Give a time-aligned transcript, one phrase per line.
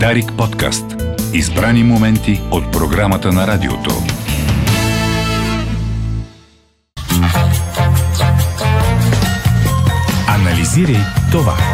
[0.00, 0.84] Дарик подкаст.
[1.32, 3.90] Избрани моменти от програмата на радиото.
[10.28, 11.00] Анализирай
[11.32, 11.73] това.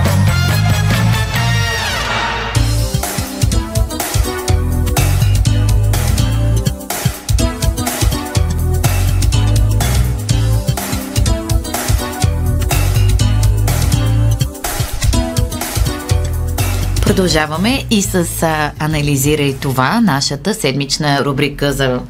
[17.11, 22.01] Продължаваме и с а, Анализирай това, нашата седмична рубрика за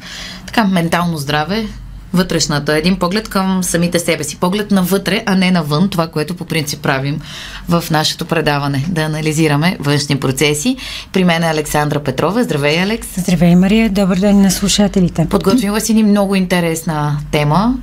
[0.45, 1.67] така ментално здраве,
[2.13, 6.45] вътрешната, един поглед към самите себе си, поглед навътре, а не навън, това, което по
[6.45, 7.21] принцип правим
[7.69, 10.77] в нашето предаване, да анализираме външни процеси.
[11.13, 12.43] При мен е Александра Петрова.
[12.43, 13.07] Здравей, Алекс!
[13.17, 13.89] Здравей, Мария!
[13.89, 15.27] Добър ден на слушателите!
[15.29, 17.77] Подготвила си ни много интересна тема,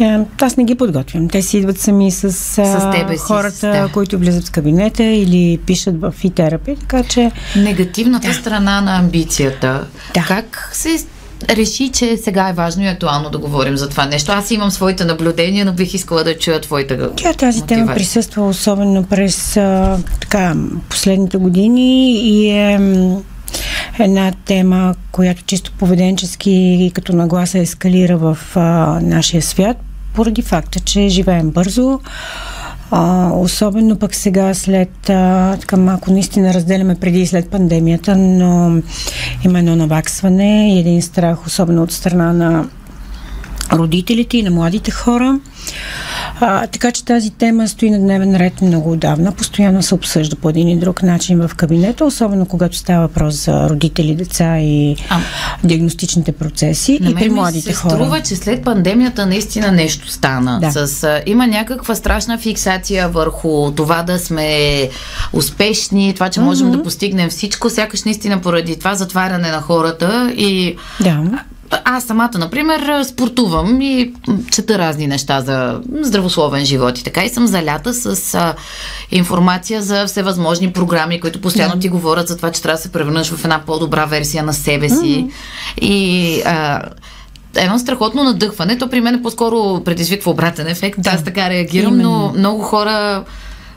[0.00, 1.28] я, аз не ги подготвям.
[1.28, 3.88] Те си идват сами с, с тебе си, хората, с да.
[3.92, 7.30] които влизат в кабинета или пишат в и терапи, така че...
[7.56, 8.34] Негативната да.
[8.34, 9.86] страна на амбицията.
[10.14, 10.24] Да.
[10.28, 10.98] Как се
[11.48, 14.32] реши, че сега е важно и актуално да говорим за това нещо.
[14.32, 17.66] Аз имам своите наблюдения, но бих искала да чуя твоята Тя тази мотивация.
[17.66, 20.54] тема присъства особено през а, така,
[20.88, 22.78] последните години и е
[24.00, 28.60] една тема, която чисто поведенчески и като нагласа ескалира в а,
[29.02, 29.76] нашия свят,
[30.14, 32.00] поради факта, че живеем бързо.
[32.90, 38.82] А, особено пък сега след, а, така малко наистина разделяме преди и след пандемията, но
[39.44, 42.68] има едно наваксване и един страх, особено от страна на
[43.72, 45.40] родителите и на младите хора.
[46.40, 49.32] А, така че тази тема стои на дневен ред много отдавна.
[49.32, 53.68] Постоянно се обсъжда по един и друг начин в кабинета, особено когато става въпрос за
[53.68, 55.18] родители, деца и а,
[55.64, 57.94] диагностичните процеси на и при младите се хора.
[57.94, 60.58] струва, че след пандемията наистина нещо стана.
[60.60, 60.86] Да.
[60.86, 64.88] С, а, има някаква страшна фиксация върху това да сме
[65.32, 66.76] успешни, това, че можем mm-hmm.
[66.76, 71.24] да постигнем всичко, сякаш наистина поради това затваряне на хората и да
[71.84, 74.12] аз самата, например, спортувам и
[74.50, 78.54] чета разни неща за здравословен живот и така и съм залята с а,
[79.10, 83.30] информация за всевъзможни програми, които постоянно ти говорят за това, че трябва да се превърнеш
[83.30, 84.94] в една по-добра версия на себе си.
[84.96, 85.30] Mm-hmm.
[85.80, 86.82] И а,
[87.56, 88.78] едно страхотно надъхване.
[88.78, 91.00] То при мен по-скоро предизвиква обратен ефект.
[91.00, 91.10] Да.
[91.10, 92.32] Аз така реагирам, Именно.
[92.32, 93.24] но много хора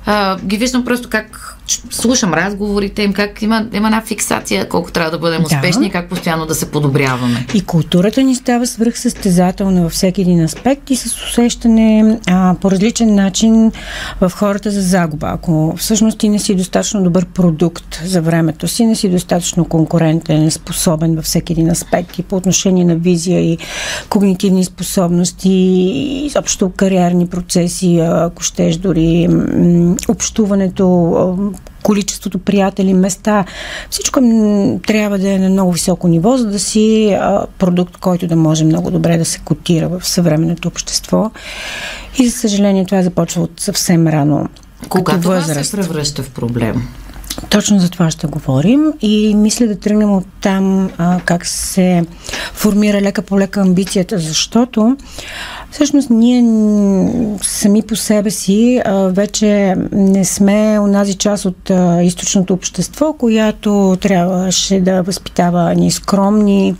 [0.06, 5.12] а, ги виждам просто как слушам разговорите им, как има, има една фиксация, колко трябва
[5.12, 5.88] да бъдем успешни да.
[5.88, 7.48] и как постоянно да се подобряваме.
[7.54, 13.16] И културата ни става свръхсъстезателна във всеки един аспект и с усещане а, по различен
[13.16, 13.72] начин
[14.22, 15.28] в хората за загуба.
[15.34, 20.52] Ако всъщност ти не си достатъчно добър продукт за времето си, не си достатъчно конкурентен,
[20.52, 23.58] способен във всеки един аспект и по отношение на визия и
[24.10, 29.30] когнитивни способности и изобщо кариерни процеси, ако щеш дори
[30.08, 31.53] общуването,
[31.84, 33.46] количеството приятели, места.
[33.90, 34.20] Всичко
[34.88, 38.66] трябва да е на много високо ниво, за да си а, продукт, който да може
[38.66, 41.32] много добре да се котира в съвременното общество.
[42.20, 44.50] И за съжаление това започва от съвсем рано.
[44.90, 45.70] Кога това възраст.
[45.70, 46.88] се превръща в проблем?
[47.50, 52.06] Точно за това ще говорим и мисля да тръгнем от там а, как се
[52.54, 54.98] формира лека по лека амбицията, защото
[55.74, 56.44] Всъщност ние
[57.42, 61.72] сами по себе си вече не сме онази част от
[62.04, 66.76] източното общество, която трябваше да възпитава ни скромни,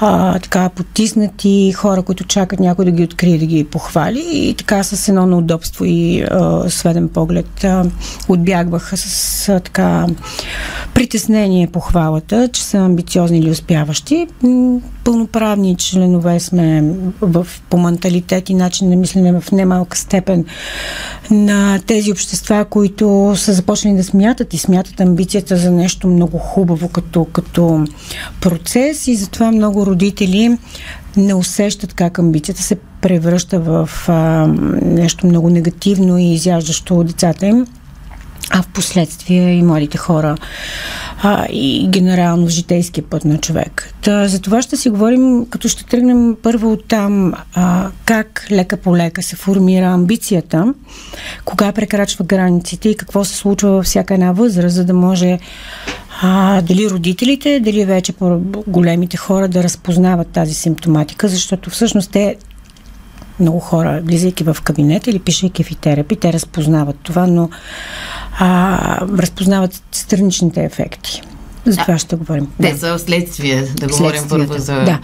[0.00, 4.82] а, така потиснати хора, които чакат някой да ги открие, да ги похвали и така
[4.82, 7.84] с едно неудобство и а, сведен поглед а,
[8.28, 10.06] отбягваха с а, така
[10.94, 14.26] притеснение похвалата, че са амбициозни или успяващи.
[15.04, 17.76] Пълноправни членове сме в, по
[18.10, 20.44] менталитет и начин на мислене в немалка степен
[21.30, 26.88] на тези общества, които са започнали да смятат и смятат амбицията за нещо много хубаво
[26.88, 27.84] като, като
[28.40, 29.06] процес.
[29.06, 30.58] И затова много родители
[31.16, 34.46] не усещат как амбицията се превръща в а,
[34.82, 37.66] нещо много негативно и изяждащо децата им
[38.50, 40.36] а в последствие и младите хора
[41.22, 43.94] а, и генерално в житейския път на човек.
[44.02, 48.76] Та, за това ще си говорим, като ще тръгнем първо от там а, как лека
[48.76, 50.74] по лека се формира амбицията,
[51.44, 55.38] кога прекрачва границите и какво се случва във всяка една възраст, за да може
[56.22, 62.36] а, дали родителите, дали вече по-големите хора да разпознават тази симптоматика, защото всъщност те
[63.40, 67.50] много хора, влизайки в кабинета или пишейки в терапи, те разпознават това, но
[68.40, 71.22] а, разпознават страничните ефекти.
[71.66, 72.48] За това ще говорим.
[72.62, 72.78] Те да.
[72.78, 74.74] са следствие, да говорим първо за...
[74.74, 74.98] Да.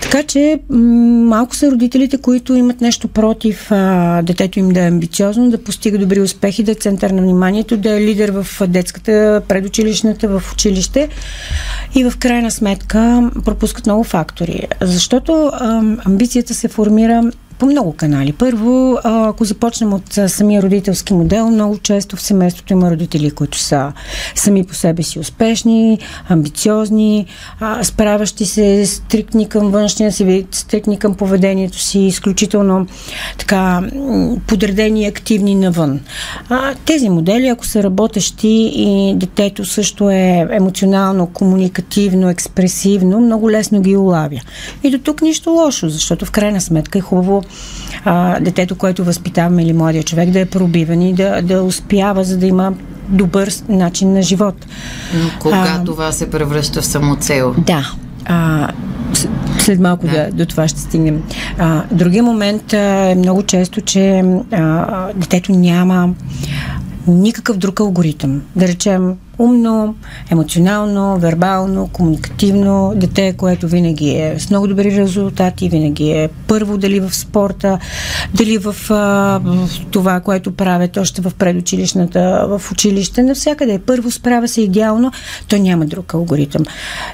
[0.00, 5.50] Така че малко са родителите, които имат нещо против а, детето им да е амбициозно,
[5.50, 10.28] да постига добри успехи, да е център на вниманието, да е лидер в детската, предучилищната,
[10.28, 11.08] в училище
[11.94, 14.66] и в крайна сметка пропускат много фактори.
[14.80, 17.22] Защото а, амбицията се формира
[17.62, 18.32] по много канали.
[18.32, 23.92] Първо, ако започнем от самия родителски модел, много често в семейството има родители, които са
[24.34, 25.98] сами по себе си успешни,
[26.28, 27.26] амбициозни,
[27.82, 32.86] справящи се, стриктни към външния си вид, стриктни към поведението си, изключително
[33.38, 33.82] така
[34.46, 36.00] подредени и активни навън.
[36.84, 43.96] Тези модели, ако са работещи и детето също е емоционално, комуникативно, експресивно, много лесно ги
[43.96, 44.40] улавя.
[44.82, 47.42] И до тук нищо лошо, защото в крайна сметка е хубаво
[48.04, 52.38] а, детето, което възпитаваме или младия човек да е пробиван и да, да успява, за
[52.38, 52.72] да има
[53.08, 54.66] добър начин на живот.
[55.14, 57.54] Но кога а, това се превръща в самоцел?
[57.58, 57.92] Да.
[58.24, 58.68] А,
[59.58, 60.12] след малко да.
[60.12, 61.22] Да, до това ще стигнем.
[61.58, 62.76] А, другия момент а,
[63.10, 66.10] е много често, че а, детето няма
[67.06, 68.42] никакъв друг алгоритъм.
[68.56, 69.94] Да речем, умно,
[70.30, 77.00] емоционално, вербално, комуникативно дете, което винаги е с много добри резултати, винаги е първо дали
[77.00, 77.78] в спорта,
[78.34, 78.94] дали в, а,
[79.44, 85.12] в това, което правят още в предучилищната, в училище, навсякъде е първо, справя се идеално,
[85.48, 86.62] то няма друг алгоритъм.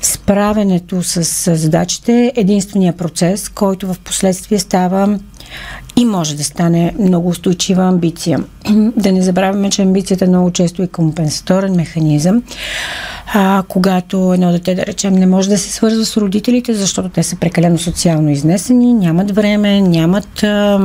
[0.03, 5.19] Справенето с задачите е единствения процес, който в последствие става
[5.97, 8.45] и може да стане много устойчива амбиция.
[8.97, 12.43] Да не забравяме, че амбицията много често е компенсаторен механизъм.
[13.35, 17.23] А, когато едно дете, да речем, не може да се свързва с родителите, защото те
[17.23, 20.81] са прекалено социално изнесени, нямат време, нямат а,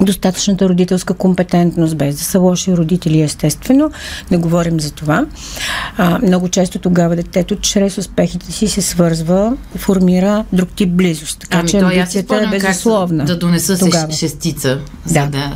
[0.00, 3.90] достатъчната родителска компетентност, без да са лоши родители, естествено.
[4.30, 5.26] Не говорим за това.
[5.96, 11.40] А, много често тогава детето, чрез успехите си, се свързва, формира друг тип близост.
[11.40, 13.24] Така ами, че амбицията е безусловна.
[13.24, 14.12] Да донеса тогава.
[14.12, 15.54] шестица, за да, да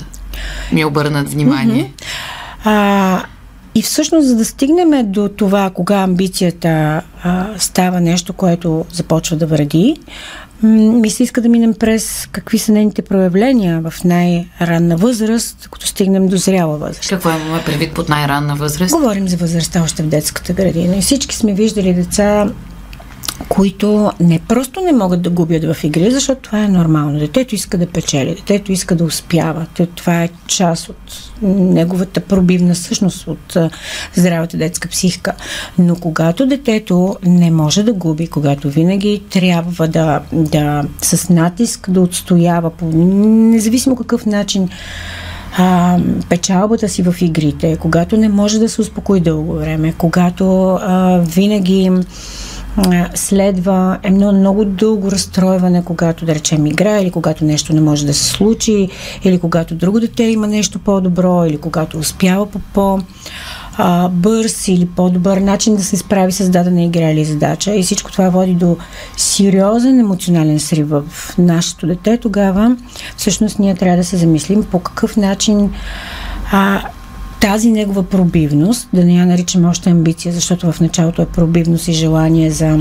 [0.72, 1.92] ми обърнат внимание.
[1.96, 2.04] Mm-hmm.
[2.64, 3.22] А,
[3.74, 9.46] и всъщност, за да стигнем до това, кога амбицията а, става нещо, което започва да
[9.46, 9.96] вреди,
[10.66, 16.28] ми се иска да минем през какви са нейните проявления в най-ранна възраст, като стигнем
[16.28, 17.08] до зряла възраст.
[17.08, 18.92] Какво имаме предвид под най-ранна възраст?
[18.94, 20.96] Говорим за възрастта още в детската градина.
[20.96, 22.48] И всички сме виждали деца
[23.48, 27.18] които не просто не могат да губят в игри, защото това е нормално.
[27.18, 29.66] Детето иска да печели, детето иска да успява.
[29.94, 33.56] Това е част от неговата пробивна същност от
[34.14, 35.32] здравата детска психика.
[35.78, 42.00] Но когато детето не може да губи, когато винаги трябва да, да с натиск да
[42.00, 44.68] отстоява по независимо какъв начин
[45.58, 45.98] а,
[46.28, 51.90] печалбата си в игрите, когато не може да се успокои дълго време, когато а, винаги
[53.14, 58.14] следва едно много дълго разстройване, когато, да речем, игра или когато нещо не може да
[58.14, 58.88] се случи,
[59.24, 63.00] или когато друго дете има нещо по-добро, или когато успява по по
[64.10, 67.74] бърз или по-добър начин да се справи с дадена игра или задача.
[67.74, 68.76] И всичко това води до
[69.16, 71.04] сериозен емоционален срив в
[71.38, 72.16] нашето дете.
[72.16, 72.76] Тогава
[73.16, 75.72] всъщност ние трябва да се замислим по какъв начин
[76.52, 76.82] а,
[77.44, 81.92] тази негова пробивност, да не я наричаме още амбиция, защото в началото е пробивност и
[81.92, 82.78] желание за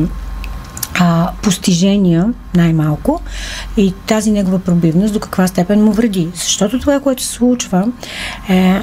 [0.99, 3.21] а, постижения, най-малко,
[3.77, 6.29] и тази негова пробивност до каква степен му вреди.
[6.35, 7.87] Защото това, което се случва,
[8.49, 8.81] е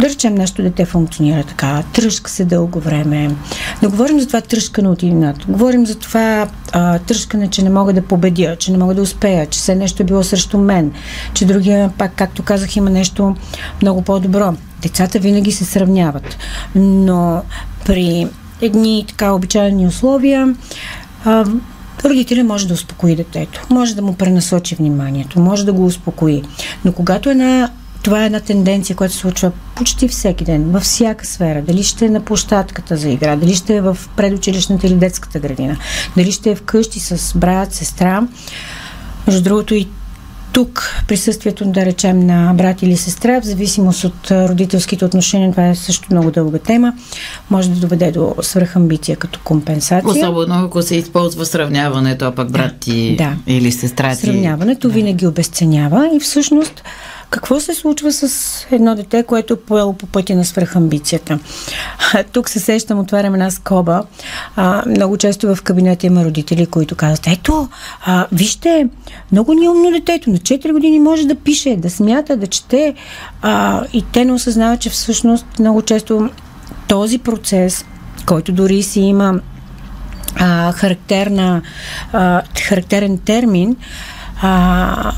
[0.00, 3.36] да речем, нашето дете функционира така, тръжка се дълго време.
[3.82, 5.46] Не говорим за това тръжкане от имената.
[5.48, 9.46] Говорим за това а, тръжкане, че не мога да победя, че не мога да успея,
[9.46, 10.92] че все нещо е било срещу мен,
[11.34, 13.36] че другия, пак, както казах, има нещо
[13.82, 14.54] много по-добро.
[14.82, 16.36] Децата винаги се сравняват.
[16.74, 17.42] Но
[17.86, 18.26] при
[18.60, 20.54] едни така обичайни условия,
[21.24, 21.44] а,
[22.04, 26.42] Родителя може да успокои детето, може да му пренасочи вниманието, може да го успокои.
[26.84, 27.70] Но когато една
[28.02, 31.62] това е една тенденция, която се случва почти всеки ден, във всяка сфера.
[31.62, 35.76] Дали ще е на площадката за игра, дали ще е в предучилищната или детската градина,
[36.16, 38.22] дали ще е вкъщи с брат, сестра.
[39.26, 39.88] Между другото и
[40.52, 45.74] тук присъствието, да речем, на брат или сестра, в зависимост от родителските отношения, това е
[45.74, 46.92] също много дълга тема,
[47.50, 50.10] може да доведе до свръхамбиция като компенсация.
[50.10, 53.36] Особено ако се използва сравняването, а пък брат ти да.
[53.46, 54.20] или сестра ти.
[54.20, 54.94] Сравняването да.
[54.94, 56.82] винаги обесценява и всъщност
[57.30, 61.38] какво се случва с едно дете, което е поело по пътя на свръхамбицията?
[62.32, 64.02] Тук се сещам, отварям една скоба.
[64.56, 67.68] А, много често в кабинета има родители, които казват, ето,
[68.04, 68.88] а, вижте,
[69.32, 72.94] много ни е умно детето, на 4 години може да пише, да смята, да чете.
[73.42, 76.30] А, и те не осъзнават, че всъщност много често
[76.88, 77.84] този процес
[78.26, 79.40] който дори си има
[80.36, 81.62] а, характерна,
[82.12, 83.76] а, характерен термин,
[84.42, 85.12] а,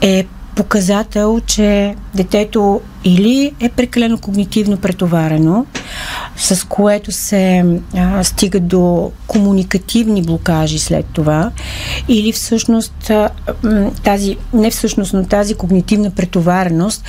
[0.00, 0.26] е
[0.58, 5.66] показател, че детето или е прекалено когнитивно претоварено,
[6.36, 7.64] с което се
[7.96, 11.50] а, стига до комуникативни блокажи след това,
[12.08, 13.30] или всъщност а,
[14.04, 17.04] тази, не всъщност, но тази когнитивна претовареност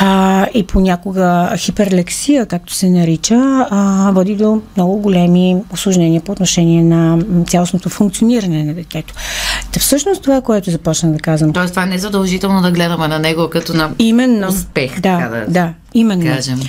[0.00, 6.82] а, и понякога хиперлексия, както се нарича, а, води до много големи осложнения по отношение
[6.82, 9.14] на цялостното функциониране на детето.
[9.72, 11.52] Та всъщност това, което започна да казвам.
[11.52, 15.00] Тоест това не е задължително да гледаме на него като на именно, успех.
[15.00, 16.34] Да, да, да, именно.
[16.34, 16.60] Кажем.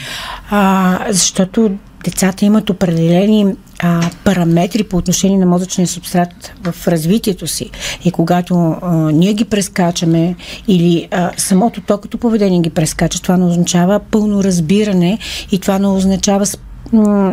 [0.49, 1.71] А, защото
[2.03, 7.69] децата имат определени а, параметри по отношение на мозъчния субстрат в развитието си.
[8.05, 10.35] И когато а, ние ги прескачаме
[10.67, 15.17] или а, самото то като поведение ги прескача, това не означава пълно разбиране
[15.51, 16.45] и това не означава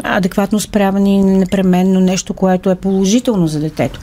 [0.02, 4.00] адекватно справяне непременно нещо, което е положително за детето.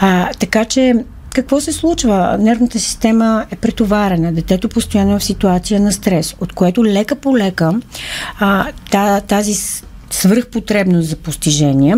[0.00, 0.94] А, така че
[1.32, 2.36] какво се случва?
[2.40, 7.38] Нервната система е претоварена, детето постоянно е в ситуация на стрес, от което лека по
[7.38, 7.80] лека
[8.40, 9.54] а, тази
[10.10, 11.96] свръхпотребност за постижение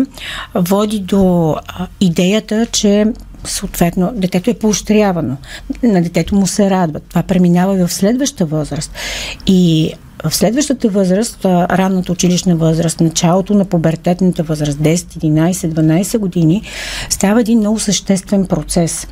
[0.55, 3.05] води до а, идеята, че
[3.43, 5.37] съответно детето е поощрявано.
[5.83, 6.99] На детето му се радва.
[6.99, 8.91] Това преминава и в следваща възраст.
[9.47, 9.93] И
[10.29, 16.61] в следващата възраст, ранната училищна възраст, началото на пубертетната възраст, 10, 11, 12 години,
[17.09, 19.07] става един много съществен процес.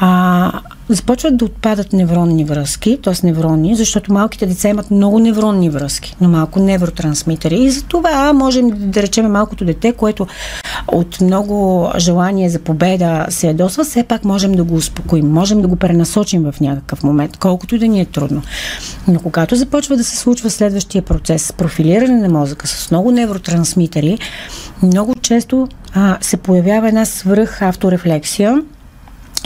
[0.00, 0.52] А,
[0.94, 3.26] започват да отпадат невронни връзки, т.е.
[3.26, 7.64] неврони, защото малките деца имат много невронни връзки, но малко невротрансмитери.
[7.64, 10.26] И за това можем да речем малкото дете, което
[10.88, 15.68] от много желание за победа се ядосва, все пак можем да го успокоим, можем да
[15.68, 18.42] го пренасочим в някакъв момент, колкото и да ни е трудно.
[19.08, 24.18] Но когато започва да се случва следващия процес, профилиране на мозъка с много невротрансмитери,
[24.82, 28.62] много често а, се появява една свръх авторефлексия,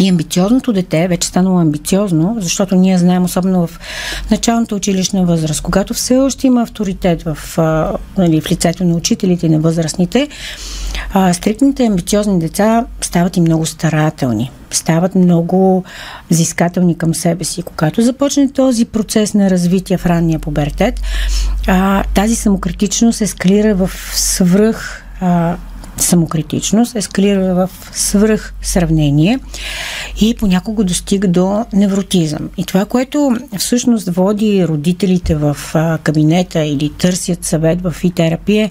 [0.01, 3.81] и амбициозното дете вече станало амбициозно, защото ние знаем, особено в
[4.31, 7.59] началната училищна възраст, когато все още има авторитет в,
[8.19, 10.29] нали, в лицето на учителите и на възрастните,
[11.13, 15.85] а, стриктните амбициозни деца стават и много старателни, стават много
[16.31, 17.63] взискателни към себе си.
[17.63, 21.01] Когато започне този процес на развитие в ранния пубертет,
[21.67, 25.57] а, тази самокритичност ескалира в свръх а,
[26.03, 29.39] самокритичност, ескалира в свръх сравнение
[30.21, 32.51] и понякога достига до невротизъм.
[32.57, 35.57] И това, което всъщност води родителите в
[36.03, 38.71] кабинета или търсят съвет в и терапия,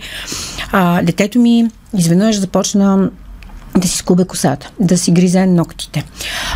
[1.03, 3.09] детето ми изведнъж започна
[3.77, 6.03] да си скубе косата, да си гризе ногтите,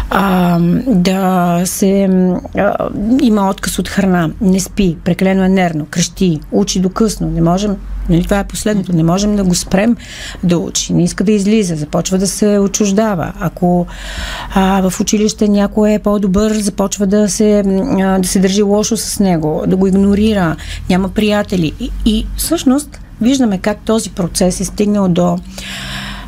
[0.10, 2.10] а, да се
[2.58, 2.90] а,
[3.22, 7.76] има отказ от храна, не спи, прекалено е нервно, крещи, учи до късно, не можем,
[8.10, 9.96] нали, това е последното, не можем да го спрем
[10.44, 13.34] да учи, не иска да излиза, започва да се отчуждава.
[13.40, 13.88] Ако
[14.54, 17.60] а, в училище някой е по-добър, започва да се,
[18.00, 20.56] а, да се държи лошо с него, да го игнорира,
[20.90, 21.72] няма приятели.
[21.80, 25.38] И, и всъщност виждаме как този процес е стигнал до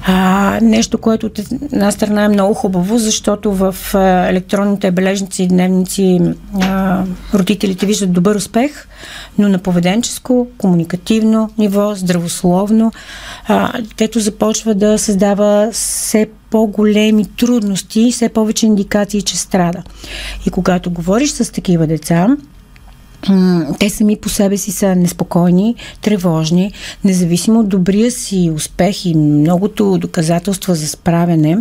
[0.10, 3.76] а, нещо, което от една страна е много хубаво, защото в
[4.30, 6.20] електронните бележници и дневници
[6.62, 8.88] а, родителите виждат добър успех,
[9.38, 12.92] но на поведенческо, комуникативно ниво, здравословно,
[13.48, 19.84] а, детето започва да създава все по-големи трудности, все повече индикации, че страда.
[20.46, 22.28] И когато говориш с такива деца,
[23.80, 26.72] те сами по себе си са неспокойни, тревожни,
[27.04, 31.58] независимо от добрия си успех и многото доказателства за справяне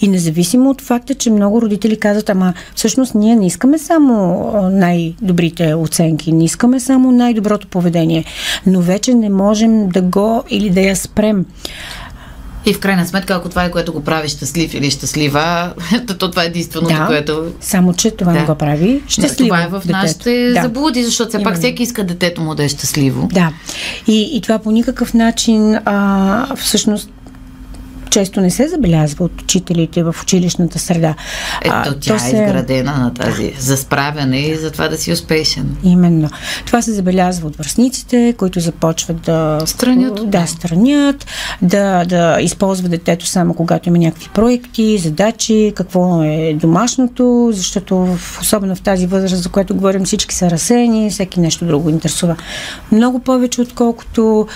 [0.00, 5.74] и независимо от факта, че много родители казват, ама всъщност ние не искаме само най-добрите
[5.74, 8.24] оценки, не искаме само най-доброто поведение,
[8.66, 11.44] но вече не можем да го или да я спрем.
[12.68, 15.72] И в крайна сметка, ако това е което го прави щастлив или щастлива,
[16.18, 17.52] то това е единственото, да, което.
[17.60, 18.38] Само, че това да.
[18.38, 19.48] не го прави щастливо.
[19.48, 19.92] Това е в детето.
[19.92, 20.62] нашите да.
[20.62, 23.28] заблуди, защото все пак всеки иска детето му да е щастливо.
[23.32, 23.52] Да.
[24.06, 27.10] И, и това по никакъв начин а, всъщност
[28.18, 31.14] често не се забелязва от учителите в училищната среда.
[31.62, 32.36] Ето, тя е се...
[32.36, 35.76] е изградена на тази за справяне и за това да си успешен.
[35.84, 36.30] Именно.
[36.66, 41.26] Това се забелязва от връзниците, които започват да странят, да, странят
[41.62, 48.74] да, да използват детето само когато има някакви проекти, задачи, какво е домашното, защото особено
[48.74, 52.36] в тази възраст, за която говорим, всички са разсени, всеки нещо друго интересува
[52.92, 54.46] много повече, отколкото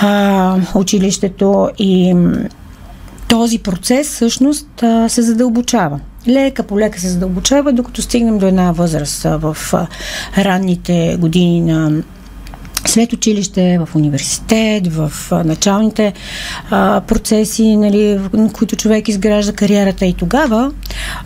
[0.00, 2.14] а, училището и
[3.34, 6.00] този процес всъщност се задълбочава.
[6.28, 9.56] Лека по лека се задълбочава, докато стигнем до една възраст в
[10.38, 12.02] ранните години на
[12.88, 15.12] след училище, в университет, в
[15.44, 16.12] началните
[16.70, 20.06] а, процеси, нали, в които човек изгражда кариерата.
[20.06, 20.72] И тогава,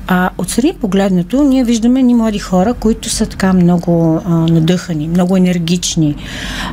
[0.06, 5.36] а, отстрани погледнато, ние виждаме ни млади хора, които са така много а, надъхани, много
[5.36, 6.14] енергични,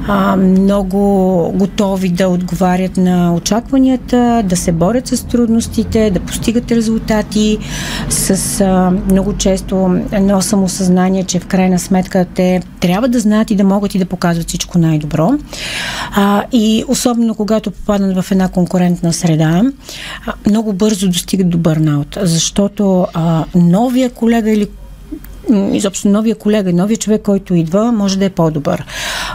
[0.08, 0.98] а, много
[1.56, 7.58] готови да отговарят на очакванията, да се борят с трудностите, да постигат резултати,
[8.10, 13.56] с а, много често едно самосъзнание, че в крайна сметка те трябва да знаят и
[13.56, 15.32] да могат и да показват всичко най-добро.
[16.16, 19.64] А, и особено когато попаднат в една конкурентна среда,
[20.26, 24.68] а, много бързо достигат до бърнаут, защото а, новия колега или
[25.54, 28.86] изобщо новия колега, новия човек, който идва, може да е по-добър.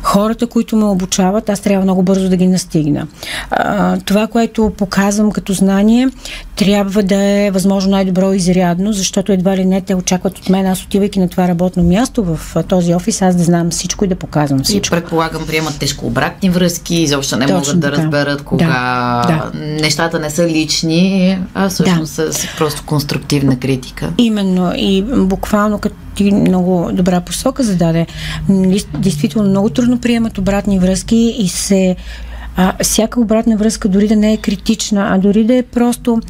[0.02, 3.06] Хората, които ме обучават, аз трябва много бързо да ги настигна.
[3.50, 6.08] А, това, което показвам като знание,
[6.56, 10.66] трябва да е възможно най-добро и изрядно, защото едва ли не те очакват от мен,
[10.66, 14.14] аз отивайки на това работно място в този офис, аз да знам всичко и да
[14.14, 14.96] показвам всичко.
[14.96, 18.02] И предполагам, приемат тежко обратни връзки, изобщо не Точно могат да така.
[18.02, 19.58] разберат кога да, да.
[19.58, 22.32] нещата не са лични, а всъщност да.
[22.32, 24.12] са просто конструктивна критика.
[24.18, 28.06] Именно и буквално като ти много добра посока зададе.
[28.98, 31.96] Действително много трудно приемат обратни връзки и се
[32.56, 36.20] а, всяка обратна връзка, дори да не е критична, а дори да е просто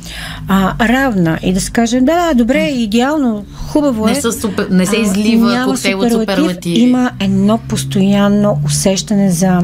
[0.48, 4.10] а, равна и да се каже, да, добре, идеално, хубаво е.
[4.10, 6.78] Не, са супер, не се излива а, коктейл от суперлативи.
[6.78, 9.62] Има едно постоянно усещане за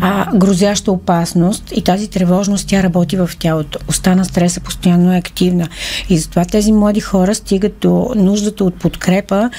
[0.00, 3.78] а, грозяща опасност и тази тревожност, тя работи в тялото.
[3.88, 5.68] Остана стреса постоянно е активна.
[6.08, 9.50] И затова тези млади хора стигат до нуждата от подкрепа,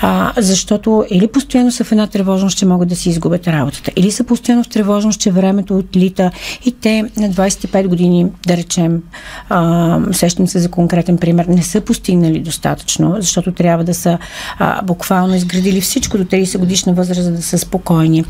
[0.00, 4.10] а, защото или постоянно са в една тревожност, че могат да си изгубят работата, или
[4.10, 6.30] са постоянно в тревожност, че времето отлита
[6.64, 9.02] и те на 25 години, да речем,
[9.48, 14.18] а, сещам се за конкретен пример, не са постигнали достатъчно, защото трябва да са
[14.58, 18.24] а, буквално изградили всичко до 30 годишна възраст, за да са спокойни.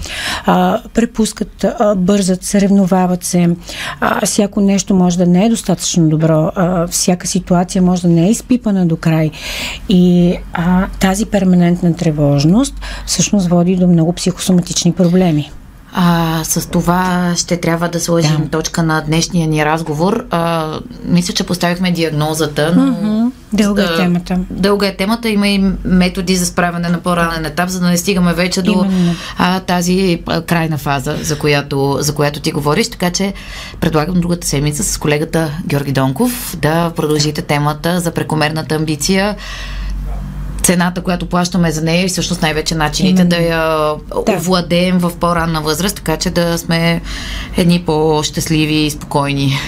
[0.46, 3.56] А, препускат, а, бързат, съревновават се.
[4.00, 6.50] А, всяко нещо може да не е достатъчно добро.
[6.54, 9.30] А, всяка ситуация може да не е изпипана до край.
[9.88, 12.74] И а, тази перманентна тревожност
[13.06, 15.50] всъщност води до много психосоматични проблеми.
[15.96, 18.48] А, с това ще трябва да сложим да.
[18.48, 20.24] точка на днешния ни разговор.
[20.30, 20.72] А,
[21.04, 22.82] мисля, че поставихме диагнозата, но...
[22.82, 23.30] Mm-hmm.
[23.52, 24.38] Дълга е темата.
[24.50, 25.28] Дълга е темата.
[25.28, 28.86] Има и методи за справяне на по-ранен етап, за да не стигаме вече до
[29.38, 32.88] а, тази а, крайна фаза, за която, за която ти говориш.
[32.88, 33.34] Така че
[33.80, 39.36] предлагам другата седмица с колегата Георги Донков да продължите темата за прекомерната амбиция
[40.64, 43.28] цената, която плащаме за нея и всъщност най-вече начините Именно.
[43.28, 43.94] да я
[44.26, 44.32] да.
[44.32, 47.00] овладеем в по-ранна възраст, така че да сме
[47.56, 49.58] едни по-щастливи и спокойни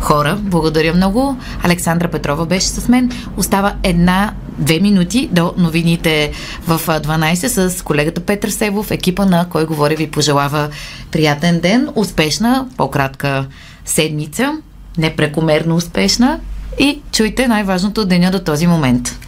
[0.00, 0.38] хора.
[0.40, 1.36] Благодаря много.
[1.62, 3.12] Александра Петрова беше с мен.
[3.36, 6.32] Остава една две минути до новините
[6.66, 8.90] в 12 с колегата Петър Севов.
[8.90, 10.68] Екипа на Кой говори ви пожелава
[11.10, 13.46] приятен ден, успешна, по-кратка
[13.84, 14.52] седмица,
[14.98, 16.40] непрекомерно успешна
[16.78, 19.27] и чуйте най-важното от деня до този момент.